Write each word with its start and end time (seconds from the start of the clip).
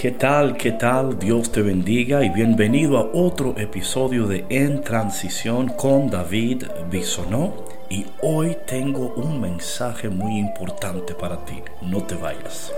¿Qué 0.00 0.12
tal? 0.12 0.56
¿Qué 0.56 0.70
tal? 0.70 1.18
Dios 1.18 1.50
te 1.50 1.60
bendiga 1.60 2.24
y 2.24 2.28
bienvenido 2.28 2.98
a 2.98 3.10
otro 3.12 3.58
episodio 3.58 4.28
de 4.28 4.46
En 4.48 4.80
Transición 4.80 5.70
con 5.70 6.08
David 6.08 6.66
Bisonó. 6.88 7.52
Y 7.90 8.06
hoy 8.22 8.56
tengo 8.64 9.12
un 9.16 9.40
mensaje 9.40 10.08
muy 10.08 10.38
importante 10.38 11.16
para 11.16 11.44
ti. 11.44 11.60
No 11.82 12.00
te 12.04 12.14
vayas. 12.14 12.72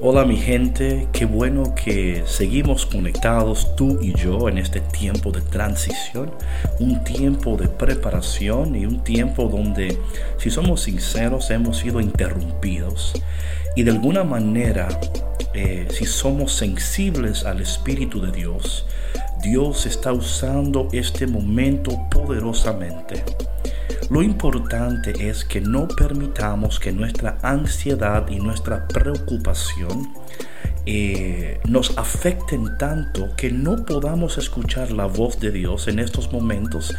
Hola 0.00 0.24
mi 0.24 0.36
gente, 0.36 1.06
qué 1.12 1.24
bueno 1.24 1.72
que 1.76 2.24
seguimos 2.26 2.84
conectados 2.84 3.76
tú 3.76 4.00
y 4.02 4.12
yo 4.12 4.48
en 4.48 4.58
este 4.58 4.80
tiempo 4.80 5.30
de 5.30 5.40
transición, 5.40 6.32
un 6.80 7.04
tiempo 7.04 7.56
de 7.56 7.68
preparación 7.68 8.74
y 8.74 8.86
un 8.86 9.04
tiempo 9.04 9.48
donde, 9.48 9.96
si 10.38 10.50
somos 10.50 10.82
sinceros, 10.82 11.48
hemos 11.50 11.78
sido 11.78 12.00
interrumpidos. 12.00 13.12
Y 13.76 13.84
de 13.84 13.92
alguna 13.92 14.24
manera, 14.24 14.88
eh, 15.54 15.86
si 15.90 16.06
somos 16.06 16.52
sensibles 16.52 17.44
al 17.44 17.60
Espíritu 17.60 18.20
de 18.20 18.32
Dios, 18.32 18.86
Dios 19.42 19.86
está 19.86 20.12
usando 20.12 20.88
este 20.92 21.28
momento 21.28 22.08
poderosamente 22.10 23.22
lo 24.10 24.22
importante 24.22 25.28
es 25.28 25.44
que 25.44 25.60
no 25.60 25.88
permitamos 25.88 26.78
que 26.78 26.92
nuestra 26.92 27.38
ansiedad 27.42 28.28
y 28.28 28.38
nuestra 28.38 28.86
preocupación 28.88 30.12
eh, 30.86 31.60
nos 31.66 31.96
afecten 31.96 32.76
tanto 32.76 33.34
que 33.36 33.50
no 33.50 33.86
podamos 33.86 34.36
escuchar 34.36 34.90
la 34.90 35.06
voz 35.06 35.40
de 35.40 35.50
Dios 35.50 35.88
en 35.88 35.98
estos 35.98 36.32
momentos 36.32 36.94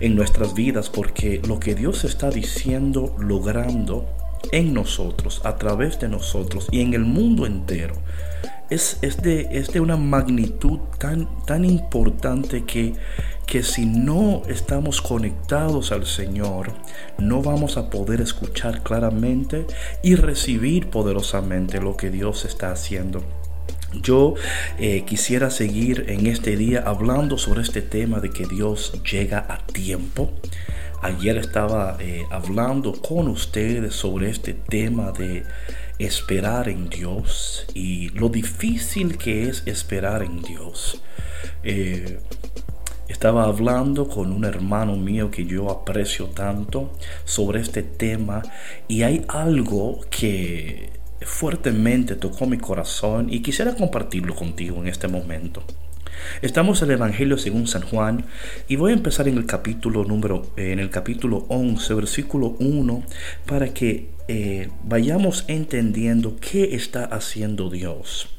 en 0.00 0.16
nuestras 0.16 0.54
vidas, 0.54 0.90
porque 0.90 1.40
lo 1.46 1.60
que 1.60 1.76
Dios 1.76 2.04
está 2.04 2.30
diciendo, 2.30 3.14
logrando 3.18 4.08
en 4.50 4.74
nosotros, 4.74 5.40
a 5.44 5.56
través 5.56 6.00
de 6.00 6.08
nosotros 6.08 6.66
y 6.72 6.80
en 6.80 6.94
el 6.94 7.04
mundo 7.04 7.46
entero, 7.46 7.94
es, 8.70 8.98
de, 9.22 9.48
es 9.52 9.68
de 9.68 9.80
una 9.80 9.96
magnitud 9.96 10.80
tan, 10.98 11.28
tan 11.46 11.64
importante 11.64 12.64
que 12.64 12.94
que 13.48 13.62
si 13.62 13.86
no 13.86 14.42
estamos 14.46 15.00
conectados 15.00 15.90
al 15.90 16.04
Señor, 16.04 16.70
no 17.16 17.40
vamos 17.40 17.78
a 17.78 17.88
poder 17.88 18.20
escuchar 18.20 18.82
claramente 18.82 19.66
y 20.02 20.16
recibir 20.16 20.90
poderosamente 20.90 21.80
lo 21.80 21.96
que 21.96 22.10
Dios 22.10 22.44
está 22.44 22.70
haciendo. 22.70 23.24
Yo 24.02 24.34
eh, 24.78 25.04
quisiera 25.06 25.48
seguir 25.48 26.04
en 26.08 26.26
este 26.26 26.58
día 26.58 26.82
hablando 26.84 27.38
sobre 27.38 27.62
este 27.62 27.80
tema 27.80 28.20
de 28.20 28.28
que 28.28 28.46
Dios 28.46 29.02
llega 29.02 29.46
a 29.48 29.66
tiempo. 29.66 30.30
Ayer 31.00 31.38
estaba 31.38 31.96
eh, 32.00 32.24
hablando 32.30 33.00
con 33.00 33.28
ustedes 33.28 33.94
sobre 33.94 34.28
este 34.28 34.52
tema 34.52 35.10
de 35.12 35.44
esperar 35.98 36.68
en 36.68 36.90
Dios 36.90 37.64
y 37.72 38.10
lo 38.10 38.28
difícil 38.28 39.16
que 39.16 39.48
es 39.48 39.62
esperar 39.64 40.22
en 40.22 40.42
Dios. 40.42 41.00
Eh, 41.62 42.18
estaba 43.08 43.44
hablando 43.44 44.06
con 44.08 44.32
un 44.32 44.44
hermano 44.44 44.96
mío 44.96 45.30
que 45.30 45.46
yo 45.46 45.70
aprecio 45.70 46.26
tanto 46.26 46.92
sobre 47.24 47.60
este 47.60 47.82
tema 47.82 48.42
y 48.86 49.02
hay 49.02 49.24
algo 49.28 50.00
que 50.10 50.90
fuertemente 51.22 52.14
tocó 52.14 52.46
mi 52.46 52.58
corazón 52.58 53.28
y 53.30 53.40
quisiera 53.40 53.74
compartirlo 53.74 54.34
contigo 54.34 54.80
en 54.80 54.88
este 54.88 55.08
momento. 55.08 55.62
Estamos 56.42 56.82
en 56.82 56.90
el 56.90 56.96
Evangelio 56.96 57.38
según 57.38 57.66
San 57.66 57.82
Juan 57.82 58.26
y 58.66 58.76
voy 58.76 58.92
a 58.92 58.96
empezar 58.96 59.28
en 59.28 59.38
el 59.38 59.46
capítulo 59.46 60.04
número 60.04 60.50
en 60.56 60.78
el 60.78 60.90
capítulo 60.90 61.46
11, 61.48 61.94
versículo 61.94 62.56
1 62.58 63.02
para 63.46 63.72
que 63.72 64.10
eh, 64.26 64.68
vayamos 64.84 65.44
entendiendo 65.48 66.36
qué 66.40 66.74
está 66.74 67.04
haciendo 67.04 67.70
Dios. 67.70 68.37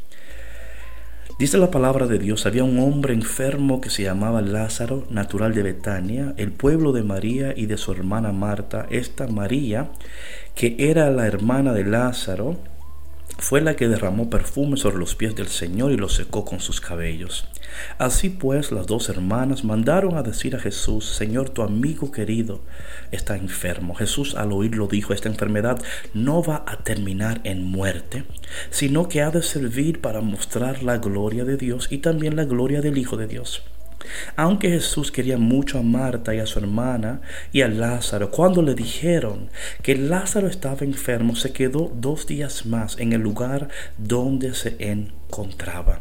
Dice 1.40 1.58
la 1.58 1.72
palabra 1.72 2.06
de 2.06 2.20
Dios, 2.20 2.46
había 2.46 2.66
un 2.66 2.80
hombre 2.80 3.14
enfermo 3.14 3.80
que 3.80 3.90
se 3.90 4.04
llamaba 4.04 4.42
Lázaro, 4.42 5.06
natural 5.10 5.54
de 5.54 5.64
Betania, 5.64 6.34
el 6.36 6.52
pueblo 6.52 6.92
de 6.92 7.02
María 7.02 7.54
y 7.56 7.66
de 7.66 7.78
su 7.78 7.94
hermana 7.94 8.34
Marta. 8.34 8.88
Esta 8.90 9.26
María, 9.26 9.88
que 10.54 10.76
era 10.78 11.10
la 11.12 11.28
hermana 11.28 11.72
de 11.72 11.86
Lázaro, 11.86 12.58
fue 13.40 13.62
la 13.62 13.76
que 13.76 13.88
derramó 13.88 14.30
perfume 14.30 14.78
sobre 14.78 14.98
los 14.98 15.16
pies 15.16 15.36
del 15.36 15.48
Señor 15.48 15.92
y 15.92 15.98
los 15.98 16.14
secó 16.14 16.46
con 16.46 16.60
sus 16.60 16.82
cabellos. 16.82 17.48
Así 17.98 18.30
pues 18.30 18.72
las 18.72 18.88
dos 18.88 19.10
hermanas 19.10 19.64
mandaron 19.64 20.18
a 20.18 20.24
decir 20.24 20.56
a 20.56 20.60
Jesús, 20.60 21.06
Señor, 21.06 21.50
tu 21.50 21.62
amigo 21.62 22.12
querido 22.12 22.62
está 23.12 23.36
enfermo. 23.38 23.96
Jesús 23.96 24.36
al 24.36 24.52
oírlo 24.52 24.88
dijo, 24.88 25.14
esta 25.14 25.30
enfermedad 25.30 25.82
no 26.14 26.44
va 26.44 26.64
a 26.68 26.78
terminar 26.78 27.42
en 27.44 27.64
muerte, 27.64 28.26
sino 28.70 29.08
que 29.08 29.22
ha 29.22 29.32
de 29.32 29.42
servir 29.42 30.02
para 30.02 30.22
mostrar 30.22 30.84
la 30.84 30.98
gloria 30.98 31.46
de 31.46 31.58
Dios 31.58 31.88
y 31.90 32.00
también 32.00 32.36
la 32.36 32.46
gloria 32.46 32.82
del 32.82 32.98
Hijo 32.98 33.18
de 33.18 33.28
Dios. 33.28 33.64
Aunque 34.36 34.70
Jesús 34.70 35.12
quería 35.12 35.38
mucho 35.38 35.80
a 35.80 35.84
Marta 35.84 36.34
y 36.34 36.40
a 36.40 36.46
su 36.46 36.60
hermana 36.60 37.22
y 37.52 37.62
a 37.62 37.68
Lázaro, 37.68 38.32
cuando 38.32 38.62
le 38.62 38.76
dijeron 38.76 39.50
que 39.82 39.96
Lázaro 39.96 40.48
estaba 40.48 40.80
enfermo, 40.82 41.36
se 41.36 41.52
quedó 41.52 41.92
dos 41.94 42.26
días 42.28 42.66
más 42.66 42.98
en 42.98 43.14
el 43.14 43.22
lugar 43.22 43.70
donde 43.98 44.54
se 44.54 44.76
encontraba. 44.80 46.00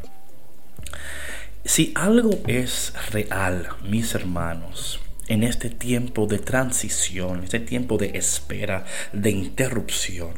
Si 1.64 1.92
algo 1.94 2.30
es 2.46 2.94
real, 3.10 3.68
mis 3.82 4.14
hermanos, 4.14 5.00
en 5.28 5.42
este 5.42 5.68
tiempo 5.68 6.26
de 6.26 6.38
transición, 6.38 7.44
este 7.44 7.60
tiempo 7.60 7.98
de 7.98 8.16
espera, 8.16 8.84
de 9.12 9.30
interrupción, 9.30 10.30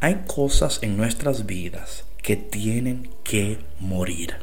hay 0.00 0.22
cosas 0.26 0.80
en 0.82 0.96
nuestras 0.96 1.46
vidas 1.46 2.04
que 2.22 2.36
tienen 2.36 3.10
que 3.22 3.58
morir. 3.78 4.34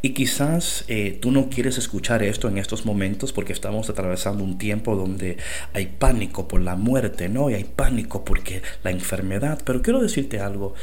Y 0.00 0.10
quizás 0.10 0.84
eh, 0.88 1.18
tú 1.20 1.30
no 1.32 1.48
quieres 1.48 1.76
escuchar 1.76 2.22
esto 2.22 2.48
en 2.48 2.58
estos 2.58 2.86
momentos 2.86 3.32
porque 3.32 3.52
estamos 3.52 3.90
atravesando 3.90 4.44
un 4.44 4.56
tiempo 4.56 4.94
donde 4.94 5.38
hay 5.74 5.86
pánico 5.86 6.46
por 6.46 6.60
la 6.60 6.76
muerte, 6.76 7.28
¿no? 7.28 7.50
Y 7.50 7.54
hay 7.54 7.64
pánico 7.64 8.24
porque 8.24 8.62
la 8.84 8.90
enfermedad. 8.90 9.60
Pero 9.64 9.82
quiero 9.82 10.00
decirte 10.00 10.40
algo. 10.40 10.74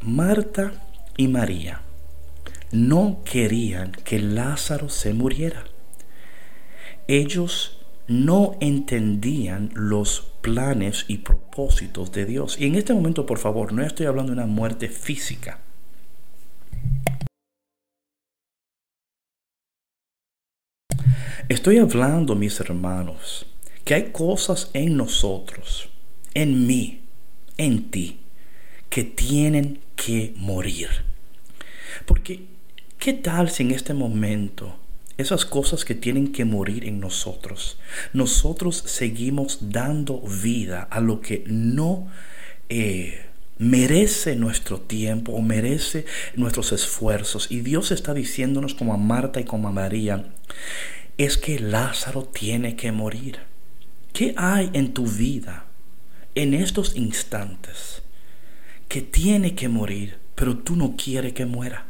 Marta 0.00 0.72
y 1.16 1.28
María 1.28 1.82
no 2.72 3.20
querían 3.24 3.92
que 3.92 4.18
Lázaro 4.18 4.88
se 4.88 5.12
muriera. 5.12 5.64
Ellos 7.06 7.84
no 8.08 8.56
entendían 8.60 9.70
los 9.74 10.32
planes 10.40 11.04
y 11.08 11.18
propósitos 11.18 12.12
de 12.12 12.24
Dios. 12.24 12.58
Y 12.58 12.66
en 12.66 12.74
este 12.74 12.94
momento, 12.94 13.26
por 13.26 13.38
favor, 13.38 13.72
no 13.72 13.82
estoy 13.82 14.06
hablando 14.06 14.32
de 14.32 14.38
una 14.38 14.46
muerte 14.46 14.88
física. 14.88 15.60
Estoy 21.52 21.76
hablando, 21.76 22.34
mis 22.34 22.58
hermanos, 22.60 23.44
que 23.84 23.92
hay 23.92 24.04
cosas 24.04 24.70
en 24.72 24.96
nosotros, 24.96 25.90
en 26.32 26.66
mí, 26.66 27.02
en 27.58 27.90
ti, 27.90 28.20
que 28.88 29.04
tienen 29.04 29.80
que 29.94 30.32
morir. 30.38 30.88
Porque, 32.06 32.46
¿qué 32.98 33.12
tal 33.12 33.50
si 33.50 33.64
en 33.64 33.72
este 33.72 33.92
momento 33.92 34.78
esas 35.18 35.44
cosas 35.44 35.84
que 35.84 35.94
tienen 35.94 36.32
que 36.32 36.46
morir 36.46 36.86
en 36.86 37.00
nosotros, 37.00 37.76
nosotros 38.14 38.82
seguimos 38.86 39.58
dando 39.60 40.22
vida 40.22 40.88
a 40.90 41.00
lo 41.00 41.20
que 41.20 41.44
no 41.46 42.08
eh, 42.70 43.26
merece 43.58 44.36
nuestro 44.36 44.80
tiempo 44.80 45.32
o 45.32 45.42
merece 45.42 46.06
nuestros 46.34 46.72
esfuerzos? 46.72 47.48
Y 47.50 47.60
Dios 47.60 47.90
está 47.90 48.14
diciéndonos 48.14 48.72
como 48.72 48.94
a 48.94 48.96
Marta 48.96 49.38
y 49.38 49.44
como 49.44 49.68
a 49.68 49.72
María, 49.72 50.24
es 51.24 51.38
que 51.38 51.58
Lázaro 51.58 52.24
tiene 52.24 52.74
que 52.74 52.90
morir. 52.90 53.40
¿Qué 54.12 54.34
hay 54.36 54.70
en 54.72 54.92
tu 54.92 55.06
vida 55.06 55.66
en 56.34 56.52
estos 56.52 56.96
instantes 56.96 58.02
que 58.88 59.02
tiene 59.02 59.54
que 59.54 59.68
morir, 59.68 60.18
pero 60.34 60.58
tú 60.58 60.74
no 60.74 60.96
quieres 60.96 61.32
que 61.32 61.46
muera? 61.46 61.86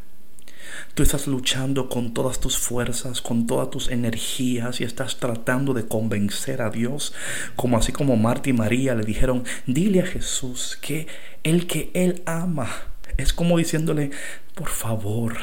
Tú 0.95 1.03
estás 1.03 1.27
luchando 1.27 1.89
con 1.89 2.13
todas 2.13 2.41
tus 2.41 2.59
fuerzas, 2.59 3.23
con 3.23 3.47
todas 3.47 3.71
tus 3.71 3.89
energías 3.89 4.81
y 4.81 4.85
estás 4.85 5.17
tratando 5.17 5.73
de 5.73 5.87
convencer 5.87 6.61
a 6.61 6.71
Dios, 6.71 7.15
como 7.57 7.79
así 7.79 7.93
como 7.93 8.17
Marta 8.17 8.51
y 8.51 8.53
María 8.53 8.95
le 8.95 9.05
dijeron, 9.05 9.45
dile 9.67 10.01
a 10.01 10.07
Jesús 10.07 10.79
que 10.81 11.07
el 11.43 11.67
que 11.67 11.91
Él 11.95 12.23
ama, 12.27 12.69
es 13.17 13.33
como 13.33 13.59
diciéndole, 13.59 14.11
por 14.55 14.69
favor, 14.69 15.37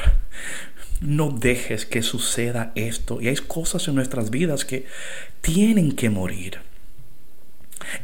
no 1.00 1.30
dejes 1.30 1.86
que 1.86 2.02
suceda 2.02 2.72
esto. 2.74 3.20
Y 3.20 3.28
hay 3.28 3.36
cosas 3.36 3.88
en 3.88 3.94
nuestras 3.94 4.30
vidas 4.30 4.64
que 4.64 4.86
tienen 5.40 5.92
que 5.92 6.10
morir. 6.10 6.58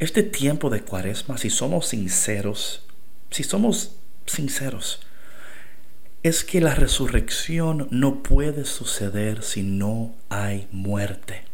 Este 0.01 0.23
tiempo 0.23 0.71
de 0.71 0.81
cuaresma, 0.83 1.39
si 1.39 1.51
somos 1.51 1.89
sinceros, 1.89 2.87
si 3.31 3.43
somos 3.43 3.97
sinceros, 4.27 5.01
es 6.23 6.43
que 6.43 6.61
la 6.61 6.75
resurrección 6.75 7.87
no 7.91 8.23
puede 8.23 8.65
suceder 8.65 9.43
si 9.43 9.63
no 9.63 10.15
hay 10.29 10.67
muerte. 10.73 11.45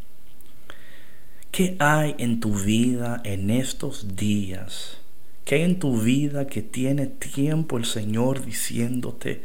¿Qué 1.50 1.76
hay 1.80 2.14
en 2.18 2.40
tu 2.40 2.54
vida 2.54 3.20
en 3.24 3.50
estos 3.50 4.16
días 4.16 5.02
¿Qué 5.44 5.56
hay 5.56 5.62
en 5.62 5.78
tu 5.78 6.00
vida 6.00 6.46
que 6.46 6.62
tiene 6.62 7.06
tiempo 7.06 7.76
el 7.76 7.84
Señor 7.84 8.44
diciéndote 8.44 9.42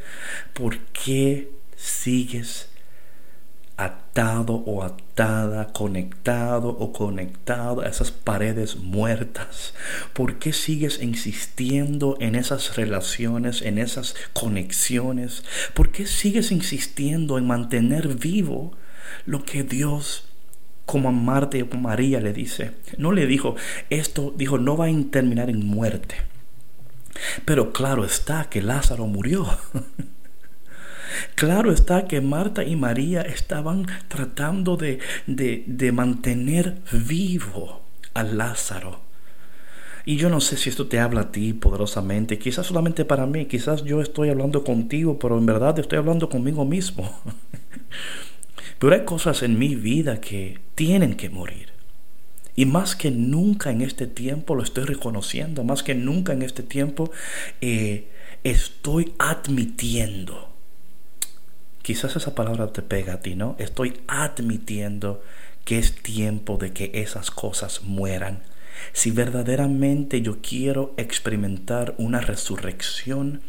por 0.54 0.78
qué 0.80 1.50
sigues 1.78 2.68
atado 3.78 4.56
o 4.66 4.84
atada, 4.84 5.72
conectado 5.72 6.70
o 6.70 6.92
conectado 6.92 7.82
a 7.82 7.88
esas 7.88 8.12
paredes 8.12 8.76
muertas? 8.76 9.74
¿Por 10.14 10.40
qué 10.40 10.52
sigues 10.52 11.02
insistiendo 11.02 12.18
en 12.20 12.36
esas 12.36 12.76
relaciones, 12.76 13.62
en 13.62 13.78
esas 13.78 14.16
conexiones? 14.34 15.44
¿Por 15.74 15.92
qué 15.92 16.08
sigues 16.08 16.52
insistiendo 16.52 17.38
en 17.38 17.48
mantener 17.48 18.16
vivo 18.16 18.76
lo 19.26 19.46
que 19.46 19.64
Dios 19.64 20.26
como 20.88 21.10
a 21.10 21.12
Marta 21.12 21.58
y 21.58 21.64
María 21.64 22.20
le 22.20 22.34
dice? 22.34 22.72
No 22.98 23.12
le 23.12 23.28
dijo, 23.28 23.56
esto 23.92 24.34
dijo, 24.36 24.58
no 24.58 24.76
va 24.76 24.88
a 24.88 24.92
terminar 25.12 25.52
en 25.52 25.66
muerte. 25.66 26.16
Pero 27.46 27.72
claro 27.72 28.04
está 28.06 28.50
que 28.50 28.62
Lázaro 28.62 29.06
murió. 29.06 29.48
Claro 31.36 31.72
está 31.72 32.08
que 32.08 32.22
Marta 32.22 32.64
y 32.64 32.76
María 32.76 33.22
estaban 33.22 33.86
tratando 34.08 34.78
de, 34.78 35.00
de, 35.26 35.92
mantener 35.92 36.82
vivo 36.92 37.82
a 38.14 38.24
Lázaro. 38.24 39.02
Y 40.06 40.16
yo 40.16 40.30
no 40.30 40.40
sé 40.40 40.56
si 40.58 40.70
esto 40.70 40.88
te 40.88 41.00
habla 41.00 41.22
a 41.22 41.32
ti 41.32 41.54
poderosamente, 41.54 42.40
quizás 42.40 42.68
solamente 42.68 43.04
para 43.04 43.26
mí, 43.26 43.46
quizás 43.46 43.84
yo 43.84 44.02
estoy 44.02 44.30
hablando 44.30 44.64
contigo, 44.64 45.20
pero 45.20 45.38
en 45.38 45.46
verdad 45.46 45.78
estoy 45.80 45.98
hablando 45.98 46.30
conmigo 46.30 46.64
mismo. 46.66 47.20
Pero 48.80 48.94
hay 48.94 49.06
cosas 49.06 49.42
en 49.42 49.58
mi 49.58 49.76
vida 49.76 50.22
que 50.22 50.60
tienen 50.76 51.16
que 51.16 51.30
morir. 51.30 51.70
Y 52.56 52.66
más 52.66 52.96
que 52.96 53.12
nunca 53.12 53.72
en 53.72 53.82
este 53.82 54.08
tiempo 54.08 54.56
lo 54.56 54.64
estoy 54.64 54.86
reconociendo, 54.86 55.64
más 55.64 55.84
que 55.84 55.96
nunca 55.96 56.34
en 56.34 56.42
este 56.42 56.64
tiempo 56.64 57.12
eh, 57.62 58.08
estoy 58.44 59.14
admitiendo 59.20 60.57
Quizás 61.88 62.18
esa 62.18 62.36
palabra 62.36 62.68
te 62.74 62.82
pega 62.82 63.14
a 63.14 63.20
ti, 63.22 63.36
¿no? 63.36 63.56
Estoy 63.60 64.02
admitiendo 64.10 65.24
que 65.64 65.80
es 65.80 65.96
tiempo 65.96 66.58
de 66.58 66.74
que 66.74 66.92
esas 66.94 67.32
cosas 67.32 67.84
mueran. 67.84 68.44
Si 68.92 69.10
verdaderamente 69.12 70.22
yo 70.22 70.42
quiero 70.42 70.94
experimentar 70.98 71.96
una 71.98 72.20
resurrección 72.20 73.40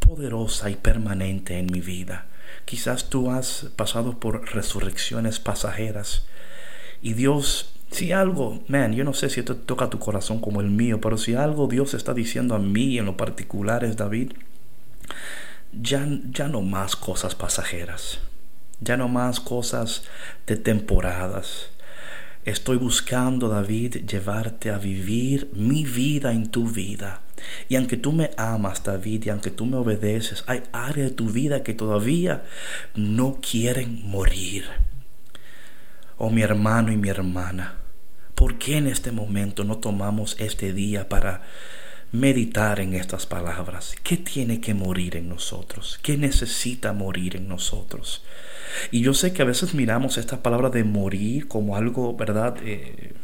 poderosa 0.00 0.68
y 0.68 0.76
permanente 0.76 1.58
en 1.58 1.72
mi 1.72 1.80
vida, 1.80 2.26
quizás 2.66 3.08
tú 3.08 3.30
has 3.30 3.70
pasado 3.74 4.20
por 4.20 4.54
resurrecciones 4.54 5.40
pasajeras 5.40 6.26
y 7.00 7.14
Dios 7.14 7.72
si 7.90 8.12
algo, 8.12 8.62
man, 8.68 8.92
yo 8.92 9.02
no 9.02 9.14
sé 9.14 9.30
si 9.30 9.40
esto 9.40 9.56
toca 9.56 9.88
tu 9.88 9.98
corazón 9.98 10.42
como 10.42 10.60
el 10.60 10.68
mío, 10.68 11.00
pero 11.00 11.16
si 11.16 11.34
algo 11.34 11.68
Dios 11.68 11.94
está 11.94 12.12
diciendo 12.12 12.54
a 12.54 12.58
mí 12.58 12.98
en 12.98 13.06
lo 13.06 13.16
particular 13.16 13.82
es, 13.82 13.96
David, 13.96 14.32
ya, 15.80 16.06
ya 16.30 16.48
no 16.48 16.62
más 16.62 16.96
cosas 16.96 17.34
pasajeras, 17.34 18.18
ya 18.80 18.96
no 18.96 19.08
más 19.08 19.40
cosas 19.40 20.04
de 20.46 20.56
temporadas. 20.56 21.70
Estoy 22.44 22.76
buscando, 22.76 23.48
David, 23.48 24.06
llevarte 24.06 24.70
a 24.70 24.78
vivir 24.78 25.50
mi 25.54 25.84
vida 25.84 26.32
en 26.32 26.50
tu 26.50 26.68
vida. 26.68 27.22
Y 27.68 27.76
aunque 27.76 27.96
tú 27.96 28.12
me 28.12 28.30
amas, 28.36 28.84
David, 28.84 29.24
y 29.24 29.30
aunque 29.30 29.50
tú 29.50 29.64
me 29.66 29.76
obedeces, 29.76 30.44
hay 30.46 30.62
áreas 30.72 31.10
de 31.10 31.14
tu 31.14 31.30
vida 31.30 31.62
que 31.62 31.74
todavía 31.74 32.44
no 32.94 33.38
quieren 33.40 34.06
morir. 34.08 34.66
Oh 36.18 36.30
mi 36.30 36.42
hermano 36.42 36.92
y 36.92 36.96
mi 36.96 37.08
hermana, 37.08 37.76
¿por 38.34 38.58
qué 38.58 38.76
en 38.76 38.86
este 38.86 39.10
momento 39.10 39.64
no 39.64 39.78
tomamos 39.78 40.36
este 40.38 40.72
día 40.72 41.08
para 41.08 41.42
meditar 42.14 42.78
en 42.78 42.94
estas 42.94 43.26
palabras. 43.26 43.96
¿Qué 44.04 44.16
tiene 44.16 44.60
que 44.60 44.72
morir 44.72 45.16
en 45.16 45.28
nosotros? 45.28 45.98
¿Qué 46.00 46.16
necesita 46.16 46.92
morir 46.92 47.34
en 47.34 47.48
nosotros? 47.48 48.22
Y 48.92 49.00
yo 49.00 49.14
sé 49.14 49.32
que 49.32 49.42
a 49.42 49.46
veces 49.46 49.74
miramos 49.74 50.16
esta 50.16 50.40
palabra 50.40 50.70
de 50.70 50.84
morir 50.84 51.48
como 51.48 51.76
algo, 51.76 52.16
¿verdad? 52.16 52.56
Eh, 52.62 53.14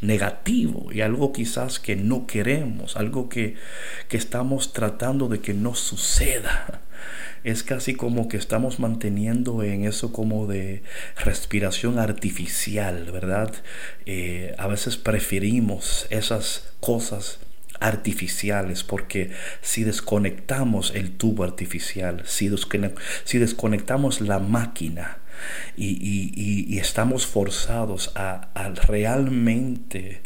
negativo 0.00 0.90
y 0.92 1.02
algo 1.02 1.32
quizás 1.32 1.78
que 1.78 1.94
no 1.94 2.26
queremos, 2.26 2.96
algo 2.96 3.28
que, 3.28 3.56
que 4.08 4.16
estamos 4.16 4.72
tratando 4.72 5.28
de 5.28 5.40
que 5.40 5.52
no 5.52 5.74
suceda. 5.74 6.80
Es 7.44 7.62
casi 7.62 7.94
como 7.94 8.28
que 8.28 8.38
estamos 8.38 8.80
manteniendo 8.80 9.62
en 9.62 9.84
eso 9.84 10.10
como 10.10 10.46
de 10.46 10.82
respiración 11.22 11.98
artificial, 11.98 13.10
¿verdad? 13.12 13.52
Eh, 14.06 14.54
a 14.56 14.66
veces 14.68 14.96
preferimos 14.96 16.06
esas 16.08 16.72
cosas 16.80 17.40
artificiales, 17.80 18.84
porque 18.84 19.30
si 19.62 19.84
desconectamos 19.84 20.92
el 20.94 21.16
tubo 21.16 21.44
artificial, 21.44 22.22
si, 22.26 22.48
desconectamos 23.38 24.20
la 24.20 24.38
máquina 24.38 25.18
y, 25.76 26.78
estamos 26.78 27.26
forzados 27.26 28.12
a, 28.14 28.48
a 28.54 28.68
realmente 28.68 30.22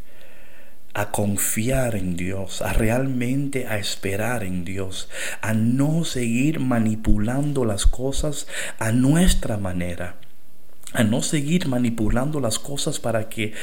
a 0.94 1.10
confiar 1.10 1.96
en 1.96 2.16
Dios, 2.16 2.60
a 2.60 2.72
realmente 2.72 3.66
a 3.66 3.78
esperar 3.78 4.44
en 4.44 4.64
Dios, 4.64 5.08
a 5.40 5.54
no 5.54 6.04
seguir 6.04 6.60
manipulando 6.60 7.64
las 7.64 7.86
cosas 7.86 8.46
a 8.78 8.92
nuestra 8.92 9.56
manera, 9.56 10.16
a 10.92 11.02
no 11.02 11.22
seguir 11.22 11.66
manipulando 11.68 12.40
las 12.40 12.58
cosas 12.58 13.00
para 13.00 13.28
que 13.30 13.54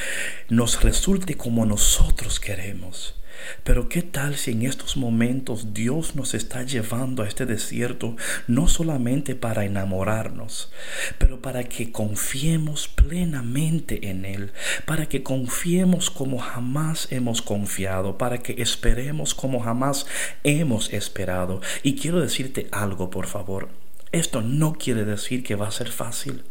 nos 0.49 0.81
resulte 0.81 1.35
como 1.35 1.65
nosotros 1.65 2.39
queremos. 2.39 3.18
Pero 3.63 3.89
¿qué 3.89 4.01
tal 4.01 4.35
si 4.35 4.51
en 4.51 4.63
estos 4.63 4.97
momentos 4.97 5.73
Dios 5.73 6.15
nos 6.15 6.33
está 6.33 6.63
llevando 6.63 7.23
a 7.23 7.27
este 7.27 7.45
desierto 7.45 8.15
no 8.47 8.67
solamente 8.67 9.35
para 9.35 9.65
enamorarnos, 9.65 10.71
pero 11.17 11.41
para 11.41 11.63
que 11.63 11.91
confiemos 11.91 12.87
plenamente 12.87 14.09
en 14.09 14.25
Él, 14.25 14.51
para 14.85 15.07
que 15.07 15.23
confiemos 15.23 16.09
como 16.09 16.39
jamás 16.39 17.07
hemos 17.11 17.41
confiado, 17.41 18.17
para 18.17 18.39
que 18.39 18.61
esperemos 18.61 19.35
como 19.35 19.59
jamás 19.59 20.05
hemos 20.43 20.91
esperado? 20.93 21.61
Y 21.83 21.95
quiero 21.95 22.19
decirte 22.21 22.67
algo, 22.71 23.09
por 23.09 23.27
favor. 23.27 23.69
Esto 24.11 24.41
no 24.41 24.73
quiere 24.73 25.05
decir 25.05 25.43
que 25.43 25.55
va 25.55 25.67
a 25.67 25.71
ser 25.71 25.91
fácil. 25.91 26.43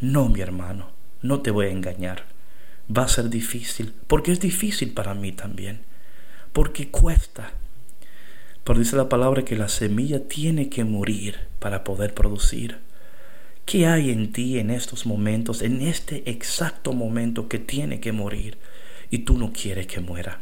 No, 0.00 0.28
mi 0.28 0.40
hermano, 0.40 0.90
no 1.20 1.40
te 1.40 1.50
voy 1.50 1.66
a 1.66 1.70
engañar. 1.70 2.24
Va 2.94 3.04
a 3.04 3.08
ser 3.08 3.28
difícil, 3.28 3.94
porque 4.06 4.32
es 4.32 4.40
difícil 4.40 4.92
para 4.92 5.14
mí 5.14 5.32
también 5.32 5.93
porque 6.54 6.88
cuesta. 6.88 7.52
Pero 8.62 8.78
dice 8.78 8.96
la 8.96 9.10
palabra 9.10 9.44
que 9.44 9.56
la 9.56 9.68
semilla 9.68 10.26
tiene 10.26 10.70
que 10.70 10.84
morir 10.84 11.40
para 11.58 11.84
poder 11.84 12.14
producir. 12.14 12.78
¿Qué 13.66 13.86
hay 13.86 14.10
en 14.10 14.32
ti 14.32 14.58
en 14.58 14.70
estos 14.70 15.04
momentos, 15.04 15.60
en 15.60 15.82
este 15.82 16.30
exacto 16.30 16.92
momento 16.92 17.48
que 17.48 17.58
tiene 17.58 18.00
que 18.00 18.12
morir 18.12 18.56
y 19.10 19.18
tú 19.18 19.36
no 19.36 19.52
quieres 19.52 19.86
que 19.86 20.00
muera? 20.00 20.40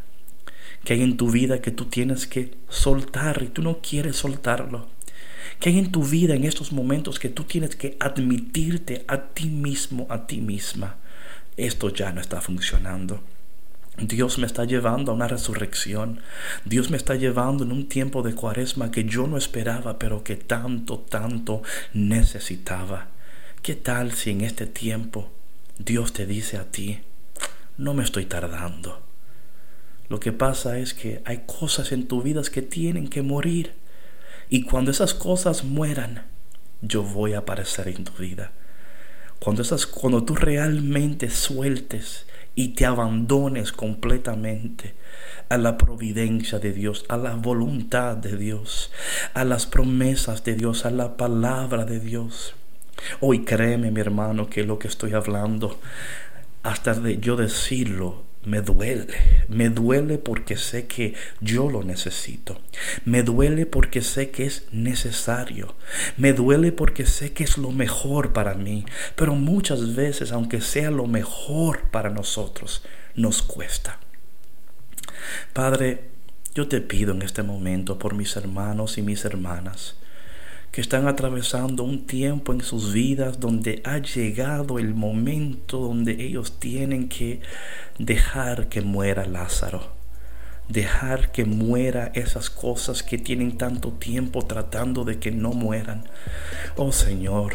¿Qué 0.84 0.92
hay 0.92 1.02
en 1.02 1.16
tu 1.16 1.30
vida 1.30 1.60
que 1.62 1.70
tú 1.70 1.86
tienes 1.86 2.26
que 2.26 2.54
soltar 2.68 3.42
y 3.42 3.46
tú 3.46 3.62
no 3.62 3.78
quieres 3.80 4.16
soltarlo? 4.16 4.88
¿Qué 5.60 5.70
hay 5.70 5.78
en 5.78 5.92
tu 5.92 6.04
vida 6.04 6.34
en 6.34 6.44
estos 6.44 6.72
momentos 6.72 7.18
que 7.18 7.30
tú 7.30 7.44
tienes 7.44 7.74
que 7.74 7.96
admitirte 8.00 9.04
a 9.08 9.28
ti 9.28 9.46
mismo, 9.46 10.06
a 10.10 10.26
ti 10.26 10.40
misma? 10.40 10.96
Esto 11.56 11.88
ya 11.88 12.12
no 12.12 12.20
está 12.20 12.40
funcionando. 12.40 13.22
Dios 13.98 14.38
me 14.38 14.46
está 14.46 14.64
llevando 14.64 15.12
a 15.12 15.14
una 15.14 15.28
resurrección. 15.28 16.20
Dios 16.64 16.90
me 16.90 16.96
está 16.96 17.14
llevando 17.14 17.64
en 17.64 17.72
un 17.72 17.88
tiempo 17.88 18.22
de 18.22 18.34
cuaresma 18.34 18.90
que 18.90 19.04
yo 19.04 19.26
no 19.26 19.36
esperaba, 19.36 19.98
pero 19.98 20.24
que 20.24 20.36
tanto, 20.36 20.98
tanto 20.98 21.62
necesitaba. 21.92 23.08
¿Qué 23.60 23.74
tal 23.74 24.12
si 24.12 24.30
en 24.30 24.40
este 24.40 24.66
tiempo 24.66 25.30
Dios 25.78 26.12
te 26.12 26.26
dice 26.26 26.56
a 26.56 26.64
ti, 26.64 27.00
no 27.76 27.92
me 27.92 28.02
estoy 28.02 28.24
tardando? 28.24 29.02
Lo 30.08 30.20
que 30.20 30.32
pasa 30.32 30.78
es 30.78 30.94
que 30.94 31.22
hay 31.24 31.44
cosas 31.46 31.92
en 31.92 32.08
tu 32.08 32.22
vida 32.22 32.42
que 32.50 32.62
tienen 32.62 33.08
que 33.08 33.22
morir. 33.22 33.74
Y 34.48 34.64
cuando 34.64 34.90
esas 34.90 35.14
cosas 35.14 35.64
mueran, 35.64 36.24
yo 36.80 37.02
voy 37.02 37.34
a 37.34 37.38
aparecer 37.38 37.88
en 37.88 38.04
tu 38.04 38.12
vida. 38.14 38.52
Cuando, 39.38 39.62
esas, 39.62 39.86
cuando 39.86 40.24
tú 40.24 40.34
realmente 40.34 41.30
sueltes 41.30 42.26
y 42.54 42.68
te 42.68 42.86
abandones 42.86 43.72
completamente 43.72 44.94
a 45.48 45.58
la 45.58 45.76
providencia 45.78 46.58
de 46.58 46.72
Dios, 46.72 47.04
a 47.08 47.16
la 47.16 47.34
voluntad 47.34 48.16
de 48.16 48.36
Dios, 48.36 48.90
a 49.34 49.44
las 49.44 49.66
promesas 49.66 50.44
de 50.44 50.54
Dios, 50.54 50.86
a 50.86 50.90
la 50.90 51.16
palabra 51.16 51.84
de 51.84 52.00
Dios. 52.00 52.54
Hoy 53.20 53.44
créeme, 53.44 53.90
mi 53.90 54.00
hermano, 54.00 54.48
que 54.48 54.64
lo 54.64 54.78
que 54.78 54.88
estoy 54.88 55.12
hablando, 55.12 55.78
hasta 56.62 56.94
de 56.94 57.18
yo 57.18 57.36
decirlo, 57.36 58.22
me 58.44 58.60
duele, 58.60 59.06
me 59.48 59.68
duele 59.68 60.18
porque 60.18 60.56
sé 60.56 60.86
que 60.86 61.14
yo 61.40 61.70
lo 61.70 61.82
necesito, 61.84 62.60
me 63.04 63.22
duele 63.22 63.66
porque 63.66 64.02
sé 64.02 64.30
que 64.30 64.46
es 64.46 64.66
necesario, 64.72 65.74
me 66.16 66.32
duele 66.32 66.72
porque 66.72 67.06
sé 67.06 67.32
que 67.32 67.44
es 67.44 67.56
lo 67.58 67.70
mejor 67.70 68.32
para 68.32 68.54
mí, 68.54 68.84
pero 69.14 69.34
muchas 69.34 69.94
veces, 69.94 70.32
aunque 70.32 70.60
sea 70.60 70.90
lo 70.90 71.06
mejor 71.06 71.90
para 71.90 72.10
nosotros, 72.10 72.82
nos 73.14 73.42
cuesta. 73.42 73.98
Padre, 75.52 76.10
Yo 76.54 76.68
te 76.68 76.82
pido 76.82 77.14
en 77.14 77.22
este 77.22 77.42
momento 77.42 77.98
por 77.98 78.14
mis 78.14 78.36
hermanos 78.36 78.98
y 78.98 79.02
mis 79.02 79.24
hermanas 79.24 79.94
que 80.72 80.80
están 80.80 81.06
atravesando 81.06 81.84
un 81.84 82.06
tiempo 82.06 82.54
en 82.54 82.62
sus 82.62 82.94
vidas 82.94 83.38
donde 83.38 83.82
ha 83.84 83.98
llegado 83.98 84.78
el 84.78 84.94
momento 84.94 85.78
donde 85.78 86.12
ellos 86.12 86.58
tienen 86.58 87.10
que 87.10 87.42
dejar 87.98 88.70
que 88.70 88.80
muera 88.80 89.26
Lázaro. 89.26 89.92
Dejar 90.68 91.30
que 91.30 91.44
muera 91.44 92.10
esas 92.14 92.48
cosas 92.48 93.02
que 93.02 93.18
tienen 93.18 93.58
tanto 93.58 93.92
tiempo 93.92 94.46
tratando 94.46 95.04
de 95.04 95.18
que 95.18 95.30
no 95.30 95.50
mueran. 95.50 96.08
Oh 96.76 96.90
Señor, 96.90 97.54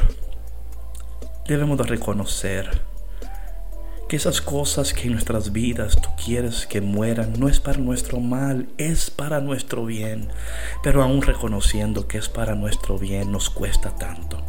debemos 1.47 1.79
de 1.79 1.85
reconocer 1.85 2.81
que 4.07 4.15
esas 4.15 4.41
cosas 4.41 4.93
que 4.93 5.07
en 5.07 5.13
nuestras 5.13 5.51
vidas 5.51 5.99
tú 6.01 6.09
quieres 6.23 6.65
que 6.65 6.79
mueran 6.79 7.33
no 7.37 7.49
es 7.49 7.59
para 7.59 7.77
nuestro 7.77 8.19
mal, 8.19 8.69
es 8.77 9.09
para 9.09 9.41
nuestro 9.41 9.85
bien. 9.85 10.29
Pero 10.81 11.03
aún 11.03 11.21
reconociendo 11.21 12.07
que 12.07 12.17
es 12.17 12.29
para 12.29 12.55
nuestro 12.55 12.97
bien 12.97 13.31
nos 13.31 13.49
cuesta 13.49 13.95
tanto. 13.95 14.41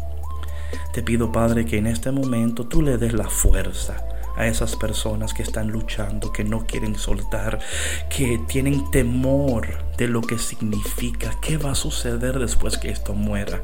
Te 0.93 1.03
pido 1.03 1.33
Padre 1.33 1.65
que 1.65 1.79
en 1.79 1.87
este 1.87 2.13
momento 2.13 2.67
tú 2.67 2.83
le 2.83 2.99
des 2.99 3.13
la 3.13 3.29
fuerza 3.29 4.05
a 4.37 4.47
esas 4.47 4.77
personas 4.77 5.35
que 5.35 5.43
están 5.43 5.69
luchando, 5.69 6.33
que 6.33 6.45
no 6.45 6.65
quieren 6.65 6.97
soltar, 6.97 7.59
que 8.09 8.41
tienen 8.47 8.89
temor 8.93 9.88
de 9.99 10.07
lo 10.09 10.21
que 10.21 10.39
significa, 10.39 11.35
qué 11.43 11.59
va 11.59 11.73
a 11.73 11.75
suceder 11.75 12.39
después 12.39 12.79
que 12.79 12.89
esto 12.89 13.15
muera, 13.15 13.63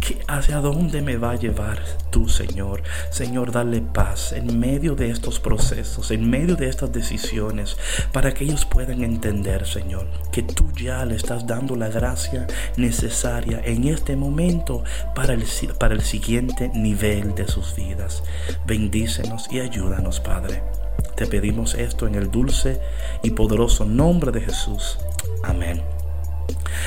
¿Qué, 0.00 0.20
hacia 0.28 0.58
dónde 0.58 1.02
me 1.02 1.16
va 1.16 1.32
a 1.32 1.36
llevar 1.36 1.82
tú, 2.10 2.28
Señor. 2.28 2.82
Señor, 3.10 3.50
dale 3.50 3.80
paz 3.80 4.32
en 4.32 4.58
medio 4.58 4.94
de 4.94 5.10
estos 5.10 5.40
procesos, 5.40 6.12
en 6.12 6.30
medio 6.30 6.54
de 6.54 6.68
estas 6.68 6.92
decisiones, 6.92 7.76
para 8.12 8.32
que 8.32 8.44
ellos 8.44 8.64
puedan 8.64 9.02
entender, 9.02 9.66
Señor, 9.66 10.06
que 10.30 10.44
tú 10.44 10.70
ya 10.72 11.04
le 11.04 11.16
estás 11.16 11.46
dando 11.46 11.74
la 11.74 11.88
gracia 11.88 12.46
necesaria 12.76 13.60
en 13.64 13.88
este 13.88 14.14
momento 14.14 14.84
para 15.14 15.34
el, 15.34 15.44
para 15.78 15.94
el 15.94 16.02
siguiente 16.02 16.70
nivel 16.72 17.34
de 17.34 17.48
sus 17.48 17.74
vidas. 17.74 18.22
Bendícenos 18.64 19.48
y 19.50 19.58
ayúdanos, 19.58 20.20
Padre. 20.20 20.83
Te 21.16 21.26
pedimos 21.26 21.74
esto 21.74 22.06
en 22.06 22.14
el 22.16 22.30
dulce 22.30 22.80
y 23.22 23.30
poderoso 23.30 23.84
nombre 23.84 24.32
de 24.32 24.40
Jesús. 24.40 24.98
Amén. 25.42 25.82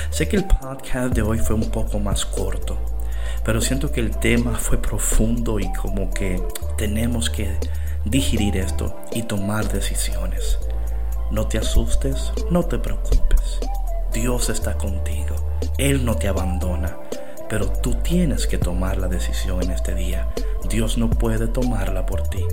Sé 0.10 0.28
que 0.28 0.38
el 0.38 0.46
podcast 0.46 1.14
de 1.14 1.22
hoy 1.22 1.40
fue 1.40 1.56
un 1.56 1.70
poco 1.70 2.00
más 2.00 2.26
corto, 2.26 2.78
pero 3.44 3.62
siento 3.62 3.92
que 3.92 4.02
el 4.02 4.18
tema 4.18 4.56
fue 4.56 4.82
profundo 4.82 5.60
y 5.60 5.72
como 5.74 6.12
que 6.12 6.42
tenemos 6.78 7.30
que 7.30 7.58
digerir 8.06 8.58
esto 8.58 8.96
y 9.14 9.24
tomar 9.24 9.68
decisiones. 9.72 10.60
No 11.32 11.48
te 11.48 11.58
asustes, 11.58 12.32
no 12.52 12.64
te 12.64 12.80
preocupes. 12.80 13.60
Dios 14.14 14.50
está 14.50 14.78
contigo. 14.78 15.36
Él 15.78 16.06
no 16.06 16.16
te 16.16 16.28
abandona, 16.28 16.98
pero 17.50 17.68
tú 17.70 17.96
tienes 17.96 18.48
que 18.48 18.58
tomar 18.58 18.98
la 18.98 19.08
decisión 19.08 19.62
en 19.62 19.72
este 19.72 19.94
día. 19.94 20.30
Dios 20.70 20.98
no 20.98 21.10
puede 21.10 21.48
tomarla 21.48 22.06
por 22.06 22.24
ti. 22.28 22.44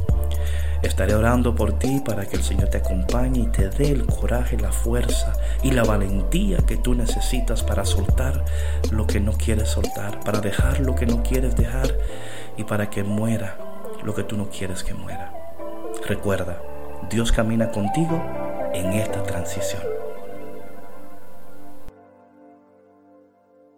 Estaré 0.84 1.14
orando 1.14 1.54
por 1.54 1.78
ti 1.78 2.02
para 2.04 2.26
que 2.26 2.36
el 2.36 2.42
Señor 2.42 2.68
te 2.68 2.76
acompañe 2.76 3.40
y 3.40 3.46
te 3.46 3.70
dé 3.70 3.90
el 3.90 4.04
coraje, 4.04 4.58
la 4.58 4.70
fuerza 4.70 5.32
y 5.62 5.70
la 5.70 5.82
valentía 5.82 6.58
que 6.58 6.76
tú 6.76 6.94
necesitas 6.94 7.62
para 7.62 7.86
soltar 7.86 8.44
lo 8.90 9.06
que 9.06 9.18
no 9.18 9.32
quieres 9.32 9.70
soltar, 9.70 10.20
para 10.20 10.40
dejar 10.40 10.80
lo 10.80 10.94
que 10.94 11.06
no 11.06 11.22
quieres 11.22 11.56
dejar 11.56 11.96
y 12.58 12.64
para 12.64 12.90
que 12.90 13.02
muera 13.02 13.56
lo 14.04 14.14
que 14.14 14.24
tú 14.24 14.36
no 14.36 14.50
quieres 14.50 14.84
que 14.84 14.92
muera. 14.92 15.32
Recuerda, 16.06 16.60
Dios 17.08 17.32
camina 17.32 17.70
contigo 17.70 18.22
en 18.74 18.92
esta 18.92 19.22
transición. 19.22 20.03